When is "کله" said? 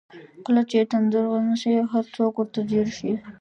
0.45-0.61